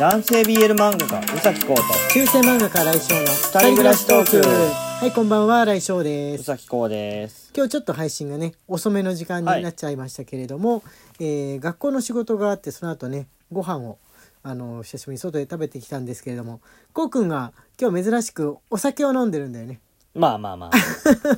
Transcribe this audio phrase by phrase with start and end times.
[0.00, 1.82] 男性 BL 漫画家宇崎浩と
[2.14, 4.38] 中世漫画家来翔の二人暮らしトーク。
[4.48, 6.40] はいこんばんは来翔です。
[6.40, 7.52] 宇崎浩です。
[7.54, 10.82] 今日ちょっと配信がね遅めの時間になっちゃいましたけれども、
[11.18, 13.98] えー学校の仕事があってその後ねご飯を
[14.42, 16.62] あの久しぶりに外で食べてきたんですけれども
[16.94, 19.80] こうくんが今日珍しくお酒を飲んでるんだよね。
[20.14, 20.70] まあまあまあ。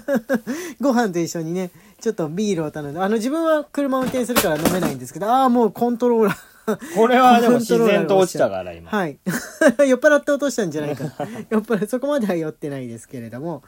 [0.80, 6.51] ご飯と一緒にねちょっとビールを頼んであの自分は車を運転するから飲めないんですけどああもうコントローラー
[6.94, 8.90] これはでも自然と落ちたから今。
[8.90, 9.18] はい。
[9.86, 11.04] 酔っ払って落としたんじゃないか。
[11.50, 13.62] 酔っ払そこまでは酔ってないですけれども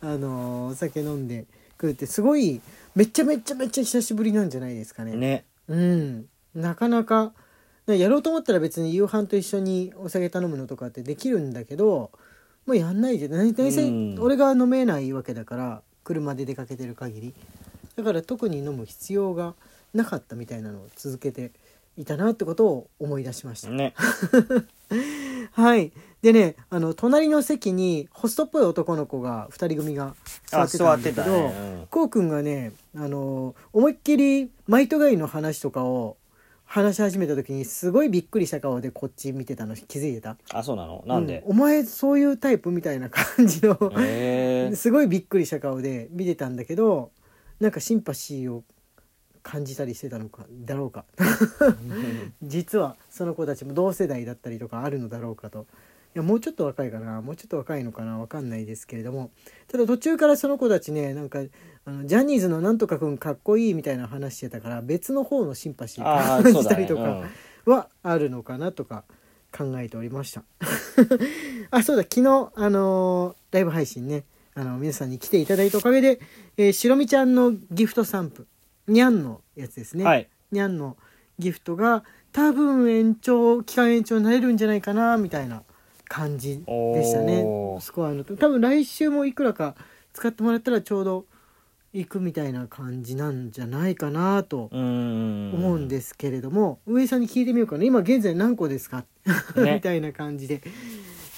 [0.00, 1.46] あのお酒飲んで
[1.78, 2.60] くるってすごい
[2.94, 5.16] めちゃめちゃめちゃ久しぶりなんじゃないですかね。
[5.16, 5.44] ね。
[5.68, 6.26] うん。
[6.54, 7.32] なかなか
[7.86, 12.10] やろうと思ったら別に夕飯と一緒にお酒頼むのとかってできるんだけど
[12.66, 13.32] もうやんないじゃん。
[13.32, 14.16] 何何せうん。
[14.20, 17.34] 俺が飲めないわけだから車で出かけてる限り。
[17.96, 19.54] だから特に飲む必要が
[19.94, 21.52] なかったみたいなのを続けて
[21.96, 23.68] いたなってことを思い出しました。
[23.68, 23.94] ね。
[25.52, 25.92] はい。
[26.22, 30.14] でねあの隣の席にホストっぽい男の子が2人組が
[30.46, 31.86] 座ってたんだけど、うん。
[31.90, 36.16] こうくんがねあの思いっきりマイトガイの話とかを
[36.64, 40.36] 話し始めた時にすごいびっくりした顔でこっち見てたの気づいてた？
[40.54, 41.04] あそうなの？
[41.06, 41.42] なんで？
[41.46, 43.76] う、お前そういうタイプみたいな感じの
[44.74, 47.10] すごいびっくりした顔で見てたんだけど
[47.60, 48.62] なんかシンパシーを
[49.42, 51.04] 感じたりしてたのかだろうか。
[52.42, 55.66] 実はその子たちも同世代だったりとかあるのだろうかと。
[56.14, 57.22] いやもうちょっと若いかな。
[57.22, 59.30] もうちょっと若いのかなわかんないですけれども。
[59.68, 61.40] ただ途中からその子たちねなんか
[61.84, 67.22] あのジャニーズのなんとかくんかっこいいみたいな話してたから別の方のシンパシー感じたりとか
[67.64, 69.04] はあるのかなとか
[69.56, 70.44] 考えておりました。
[71.70, 72.02] あそうだ。
[72.02, 76.20] 昨日あのーライブ配信ねあの皆さんに来ていただいたおかげで、
[76.56, 78.46] えー、しろみちゃんのギフトサンプ
[78.92, 80.28] にゃんのやつですね、うんはい。
[80.50, 80.96] にゃんの
[81.38, 85.62] ギフトが多分延長期間延長になれるんじゃないかなみたいな
[86.08, 87.44] 感じでしたね。
[87.80, 88.24] スコアの。
[88.24, 89.74] 多分来週もいくらか
[90.12, 91.26] 使ってもらったらちょうど
[91.92, 97.84] いくみたいな感じなんじゃないかなと思うんですけれども、上井さんに聞いてみようかな。
[97.84, 99.04] 今現在何個ですか、
[99.56, 99.74] ね。
[99.74, 100.62] みたいな感じで、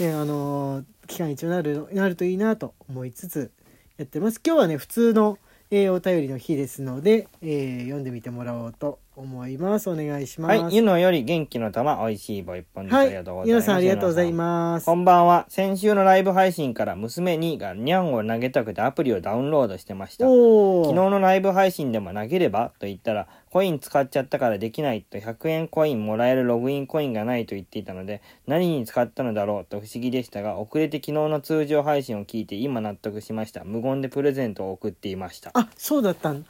[0.00, 3.50] えあのー期間一応なるなるといいなと思いつつ
[3.96, 4.40] やってます。
[4.44, 5.38] 今日はね普通の、
[5.70, 12.94] えーお便りの日ですので、えー読んでみてもらおうと思いますお願いしますはい、ゆのより元気の玉、おいしい棒一本です。
[12.94, 13.62] はいありがとうございます。
[13.62, 15.46] 皆さんありがとうございますこんばんは。
[15.48, 20.24] 先週のライブ配信から娘にがニャンを投げたくてアプリをダウンロードしてました。
[20.24, 33.62] 昨日のライブ配信でも投げればと言ったら、コイン使っちゃったからできないと100円コインもらえるログインコインがないと言っていたので、何に使ったのだろうと不思議でしたが、遅れて昨日の通常配信を聞いて今納得しました。
[33.62, 35.52] 無言でプレゼントを送っていました。
[35.54, 36.44] あそうだったん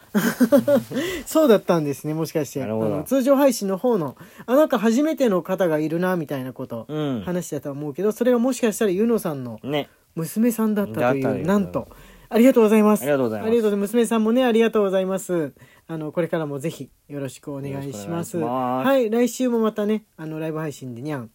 [1.26, 2.60] そうだったんですねもしかして。
[2.60, 2.94] なるほど。
[2.94, 4.16] あの通常配信の方の
[4.47, 7.21] あなんか初めての方がいるなみたいなことうん。
[7.21, 9.91] 話したとは思うけど、それがもしかしたらゆのさんのね。
[10.15, 11.86] 娘さんだったといううなんと。
[12.31, 13.03] ありがとうございます。
[13.03, 13.76] ありがとうございます。
[13.76, 15.53] 娘さんもねありがとうございます
[15.87, 18.39] あのこれからもぜひよろしくお願いします。
[18.39, 21.31] はい来週もまたねあのライブ配信でにゃん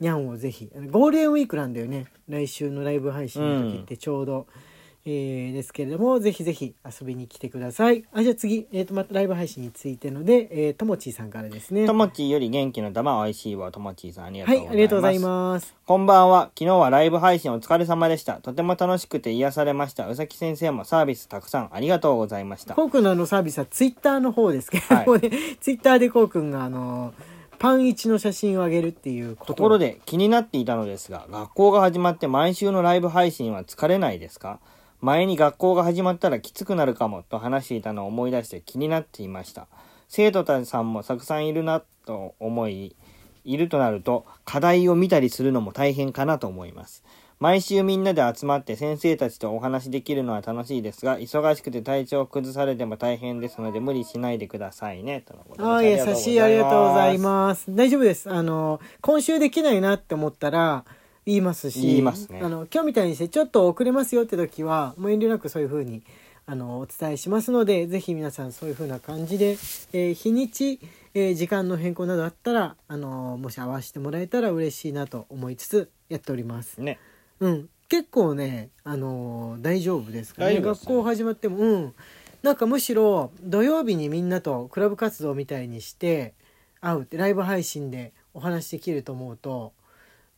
[0.00, 2.06] にゃんをぜひゴールデンウィークなんだよね。
[2.28, 4.46] 来週のライブ配信の時ってちょうど、
[5.06, 14.72] えーですけれどもぜひぜひ遊びに来てくださいあじゃあ次、えー、とまたライブ配信についてので、えー、ともちーさんからですねともちーより元気の玉、おいしい棒ともちーさんありがとうはいございます。
[14.72, 16.50] ありがとうございますこんばんは。
[16.58, 18.34] 昨日はライブ配信お疲れ様でした。
[18.34, 20.08] とても楽しくて癒されました。
[20.08, 22.74] うさき先生もサービスたくさんありがとうございました。
[22.74, 27.12] コウ君のあのサービスはツイッターの方ですけれどもね、ツイッターでコウ君があの
[27.58, 34.60] パンイチの写真を上げるっていうことところで気になっていたのですが、学校が始まって毎週のライブ配信は疲れないですか？
[35.04, 39.66] 前に学校が始まったらきつくなるかもと話していたのを思い出して気になっていました。
[40.08, 42.96] 生徒たちさんもたくさんいるなと思い、
[43.44, 47.04] いるとなると課題を見たりするのも大変かなと思います。
[47.38, 55.20] 毎週みんなで集まって先生たちとお話しできるのは楽しいですが、忙しくて体調を崩されても大変ですので無理しないでくださいね。
[55.20, 57.18] とのことですああ優しいありがとうござい。
[57.18, 60.86] ます大丈夫ですあの今週できないなって思ったら
[61.26, 62.40] 言いますし言いますね。
[62.42, 66.02] あの今日みたいにしてちょっと遅れますよって時はもう遠慮なくそういう風に
[66.46, 69.56] あのお伝えしますのでぜひ皆さんそういう風な感じで、
[69.92, 70.80] えー日にち、
[71.14, 76.80] えー時間の変更などあったらあのもし合わせてもらえたら嬉しいなと思いつつやっております。
[76.82, 76.98] ね。
[77.40, 80.54] うん、結構ね、あのー大丈夫ですかね。
[80.54, 80.60] ね。
[80.60, 81.94] 学校始まってもうん。
[82.42, 86.34] なんかむしろ土曜日にみんなとクラブ活動みたいにして
[86.82, 89.72] 会うってライブ配信でお話できると思うと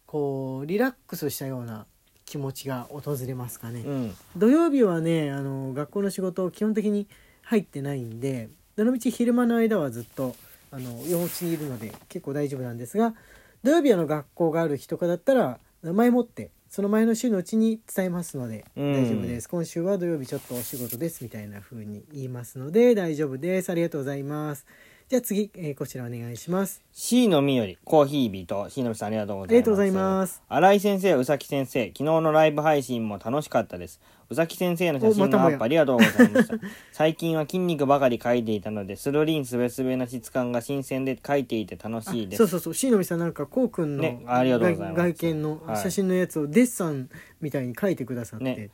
[0.07, 1.87] こうリラックスしたような
[2.25, 4.17] 気持ちが訪れますかね、うん。
[4.37, 7.07] 土曜日はねあの学校の仕事基本的に
[7.43, 10.35] 入ってないんでどのみち昼間の間はずっと
[10.73, 13.15] あの幼稚にいるので結構大丈夫なんですが
[13.63, 18.93] 土曜日あの学校がある日とかだったら名前持ってその前の週のうちに伝えますのでうん。
[18.93, 23.71] 大丈夫です、今週は土曜日ちょっとお仕事ですみたいな風に言いますので大丈夫です。
[23.71, 24.67] ありがとうございます
[25.09, 29.53] じゃあ次、えーこちらお願いします C のみよりコーヒービーと C のみさんありがとうございます。
[29.53, 30.43] ありがとうございます。
[30.49, 34.01] 新井先生、宇崎先生、昨日のライブ配信も楽しかったです。
[34.31, 36.55] 宇崎先生の写真のアップありがとうございました。
[36.91, 42.39] 最近は筋肉ばかり描いていたので、スルリンスベスベな質感が新鮮で描いていて楽しいです。
[42.39, 47.09] そうそうそうしのみさんなんかこうくんの、ねありがとうございます外見のはい写真のやつをデッサン
[47.41, 48.71] みたいに描いてくださって、ね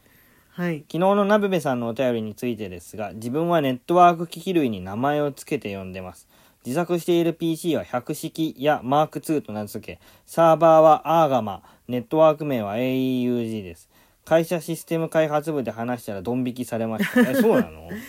[0.55, 6.29] はい昨日のナベベさんのお便りについてですが、自分はネットワーク機器類に名前を付けて呼んでます。
[6.67, 13.89] 自作している PC は100式や Mark2 と名付け、サーバーはアーガマ、ネットワーク名は AEUG です。
[14.27, 17.21] 会社システム開発部で話したらドン引きされました。
[17.33, 17.89] え、そうなの？
[17.89, 18.03] なんか、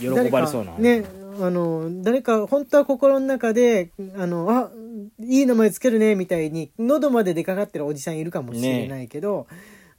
[0.00, 0.76] 喜ばれそうな。
[0.76, 1.04] ね
[1.40, 4.70] あの誰か本当は心の中であのあ
[5.20, 9.46] いい名前つけるねみたいに喉まで出かかってるおじさんいるかもしれないけど、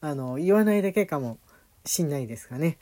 [0.05, 1.39] あの言わないだけかも
[1.83, 2.77] しんないですかね。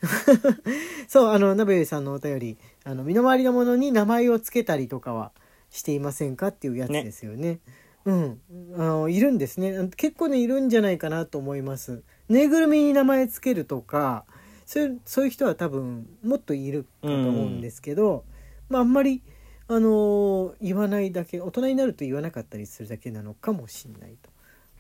[1.08, 5.32] そうあの鍋さんのお便りあの身の回りのものに名前をつけたりとかは
[5.70, 7.60] していませんかっていうやつですよね。
[8.04, 8.42] うん。
[8.76, 9.90] あのいるんですね。
[9.96, 12.04] 結構ねいるんじゃないかなと思います。
[12.28, 14.26] ぬいぐるみに名前つけるとか
[14.66, 18.26] そういうそういう人は多分もっといるかと思うんですけど、
[18.68, 19.24] まああんまり
[19.70, 24.30] あのー言わないだけ大人になると言わなかったりするだけなのかもしれないと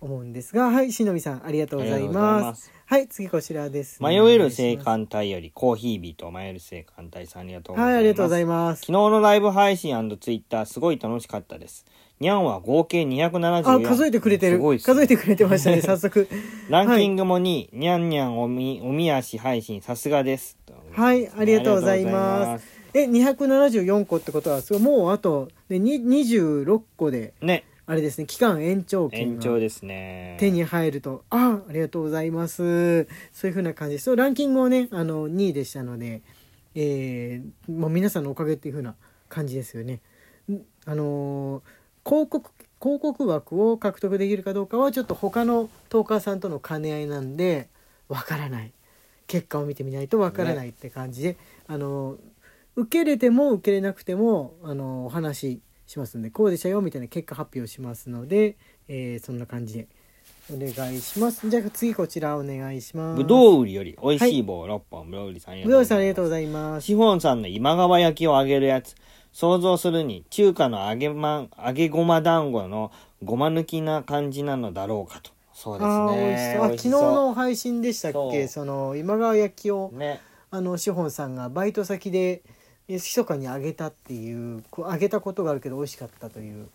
[0.03, 2.63] 思うんですがはいしのみさんありがとうございまます。
[2.63, 7.93] すはい次こちらです迷える青函隊よりコーヒービーと迷える青函隊さんありがとうございます。
[7.93, 8.79] はいありがとうございます。
[8.81, 11.85] 昨日のライブ配信ツイッターすごい楽しかったです。
[12.19, 13.85] にゃんは合計274。
[13.85, 14.57] あ数えてくれてる。
[14.57, 14.93] すごいっすね。
[14.93, 16.27] 数えてくれてましたね 早速。
[16.69, 20.57] ランキングも2位、にゃんにゃんおみ、おみ足配信さすがです。
[20.91, 22.83] はいありがとうございます。
[22.93, 30.37] え274個ってことはもうあと、ね、に26個でね、あれですね期間延長券が延長ですね。
[30.39, 31.23] 手に入ると。
[31.29, 33.03] あありがとうございます。
[33.33, 34.05] そういうふうな感じです。
[34.05, 36.21] そうランキングもねあの2位でしたので、
[36.75, 38.95] えーもう皆さんのおかげっていうふうな
[39.29, 39.99] 感じですよね。
[40.49, 41.61] んあのー
[42.09, 42.51] 広告
[42.81, 47.69] 広告枠を獲得できるかどうかはちょっと他のトーカーさんとの兼ね合いなんで
[48.09, 48.71] わからない。
[49.27, 51.37] 結果を見てみないとわからないって感じで、
[51.67, 52.17] あのー
[52.75, 58.55] 受けれても受けれなくてもあのーお話ししますのでこうでしたよみたいな結果発表しますので、
[58.87, 59.87] えーそんな感じで
[60.51, 66.87] お願いしますじゃあ次こちらお願いしますぶどう売りより美味しい棒6本、ぶどう売りさんぶどうさんありがとうごいざいまますす。
[66.87, 68.95] シフォンさんの今川焼きを揚げるやつ。
[69.31, 72.91] 想像するに中華の揚げま、揚げごま団子の
[73.23, 75.31] ごま抜きな感じなのだろうかと。
[75.53, 76.57] そうですね。
[76.61, 78.47] あ昨日の配信でしたっけ？
[78.47, 80.19] そその今川焼きをね。
[80.51, 82.41] あのシフォンさんがバイト先でえ
[82.95, 86.67] 密かにあげたっていうこうあげたことがあるけど美味しかったという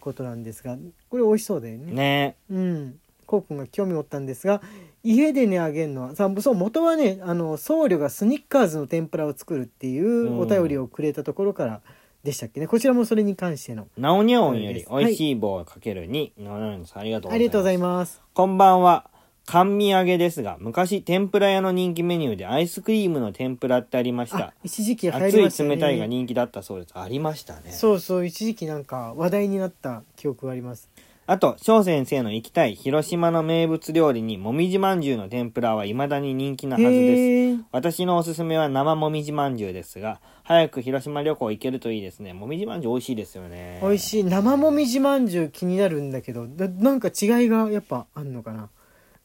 [0.00, 0.76] ことなんですが
[1.08, 1.92] これ美味しそうだよね。
[1.92, 2.36] ね。
[2.50, 2.98] うん。
[3.26, 4.60] こうくんが興味持ったんですが
[5.04, 11.80] 家でねあげるのはさそう元はねあの僧侶がスニッカーズの天ぷらを作るっていうお便りをくれたところから
[12.24, 12.66] でしたっけね。
[12.66, 13.86] こちらもそれに関しての。
[13.96, 17.34] なおにゃおんより美味しい棒をかけるに、なおにゃおんさんありがとうございます。
[17.34, 18.22] ありがとうございます。
[18.34, 19.09] こんばんは。
[19.52, 24.54] 甘味揚げですが、昔天ぷら屋の人気メニューでアイスクリームの天ぷらってありましあた。
[24.62, 26.92] 一時期流行熱いりましたよね冷たいが人気だったそうです。
[26.94, 27.72] ありましたね。
[27.72, 30.88] そうそう一時期なんか話題になった記憶があります
[31.26, 37.64] あと、翔先生の行きたい広島の名物料理に、もみじまんじゅうの天ぷらは未だに人気なはずです。
[37.72, 42.32] 私のおすすめは生もみじまんじゅうですが、早く広島旅行行けるといいですね。
[42.32, 43.80] もみじまんじゅう美味しいですよね。
[43.82, 48.68] 美味しい生もみじまんじゅう気になるんだけどだなんか違いがやっぱあんのかな？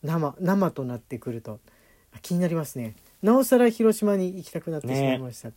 [0.05, 1.59] 生生となってくると。
[2.13, 2.95] あ気になりますね。
[3.21, 5.49] なおさら広島に行きたくなってしまいました、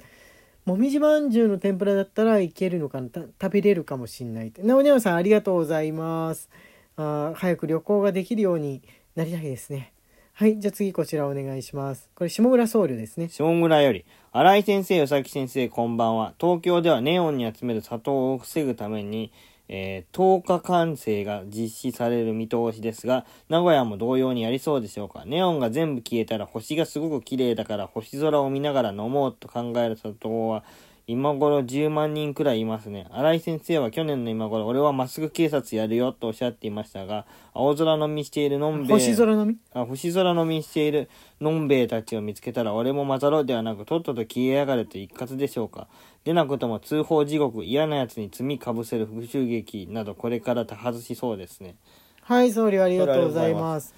[0.65, 3.09] もみじまんじゅうの天ぷらだったらいけるのかな？
[3.09, 6.49] た食べれるかもしんないなおにゃおさんありがとうございます。
[6.97, 8.83] あー早く旅行ができるように
[9.15, 9.93] なりたいですね。
[10.33, 12.09] はいじゃあ次こちらお願いします。
[12.15, 13.29] これ下村僧侶ですね。
[13.29, 16.35] 下村より、新井先生、宇崎先生、こんばんは。
[16.41, 19.33] 東京ではネオンに集める砂糖を防ぐために、
[19.69, 25.25] えー10日完成が実施される見通しですが、名古屋も同様にやりそうでしょうか？
[25.27, 30.65] ネオンが全部消えたら星がすごく綺麗だから星空を見ながら飲もうと考える里は、
[31.11, 33.07] 今頃10万人くらいいますね。
[33.11, 37.25] 新井先生は去年の今頃、俺はまっすぐ警察やるよとおっしゃっていましたが、
[37.55, 38.99] 青空飲みしているのんべえ。
[38.99, 39.57] 星空のみ？
[39.73, 41.09] あ星空飲みしている
[41.41, 45.89] のんべえたちを見つけたら俺も混ざろうではなくとっとと消えやがれと一括でしょうか
[46.25, 51.77] でなくとも通報地獄嫌な奴に罪かぶせる復讐劇などこれから多発しそうですね
[52.23, 53.95] はい、総理ありがとうございます。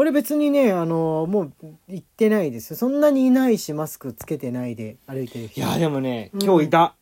[0.00, 1.52] 俺別にね、あのもう
[1.86, 2.76] 行ってないですよ。
[2.76, 5.60] そんなにいないし、マスクつけてないで歩いてる人。
[5.60, 6.94] いやでもねうん今日いた、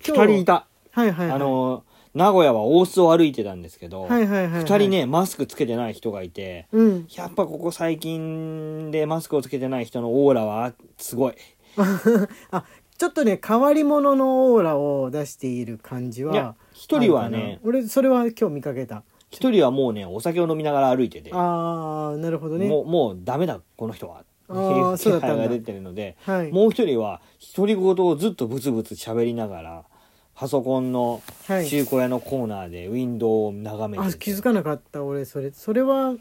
[0.00, 1.36] 二今日人いた、はいはい、はい。
[1.36, 11.34] あの名古屋は大須を歩いてたんですけど、はいはいはいはい二人ね、マスクつけてない人がいて、うんやっぱここ最近でマスクをつけてない人のオーラはすごい。
[12.50, 12.64] あ
[12.98, 22.66] ちょっとね変わり者のオーラを出している感じは、一人はねな、俺それは今日見かけた一人はもうね、お酒を飲みながら歩いてて、ああなるほどね。
[22.66, 24.24] もう、もうダメだ、この人は。
[24.48, 24.52] 気
[25.08, 26.50] 配が出てるので、はい。
[26.50, 27.20] もう一人は
[27.56, 29.84] 独り言をずっとブツブツ喋りながら、
[30.34, 31.66] パソコンのはい。
[31.68, 35.24] 中古屋のコーナーでウィンドウを眺めてて、あ気づかなかった俺。
[35.24, 36.16] それそれは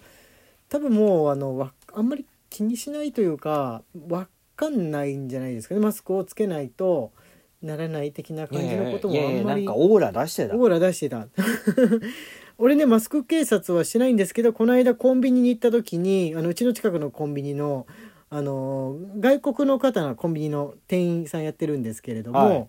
[0.70, 5.82] 多分もうあのわあんまり気にしないというかわかんないんじゃないですかね。
[5.82, 7.12] マスクをつけないと
[7.64, 10.56] ならない的ない感じのこともいやいやいやあんまりなんかオーラ出してた。
[10.56, 11.28] オーラ出してた
[12.62, 17.88] 俺ねマスク警察はしないんですけどこの間コンビニに行った時にあのうちの近くのコンビニの
[18.30, 22.68] あの外国の方がコンビニの店員さんやってるんですけれども、はい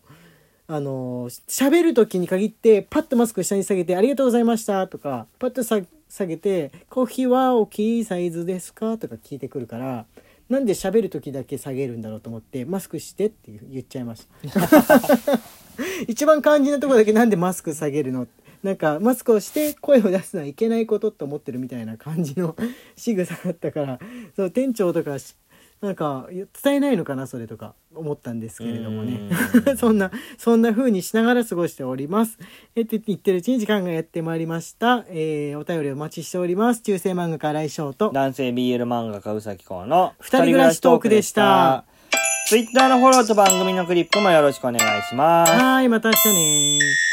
[0.72, 10.06] あの喋る時に限ってパッとマスク下に下げて「ありがとうございました」とかパッとさ下げて「コーヒーは大きいサイズですか?」とか聞いてくるから
[10.48, 15.40] なんで喋る時だけ下げるんだろうと思って「マスクして」って言っちゃいました。
[16.06, 18.28] 一番肝心なところだけなんでマスク下げるの
[18.62, 22.54] なんかマスクをして声を出すのはいけないことって思ってるみたいな感じの
[22.96, 23.98] 仕草だったから
[24.36, 25.34] そう店長とかし
[25.80, 26.28] なんか
[26.62, 29.30] 伝えないのかなそれとか思ったんですけれどもね。
[29.72, 32.38] う そんなそんな風にしながら過ごしております。
[32.76, 36.82] えって言ってるうちに時間がやってまいりました、えーお便りお待ちしております。
[36.82, 38.10] 中世漫画家来翔と。
[38.12, 41.84] 男性 BL 漫画家うさきこうの二人暮らしトークでした。
[42.48, 45.52] ツイッターのフォローと番組のクリップもよろしくお願いします。
[45.52, 47.09] はーいまた明日ね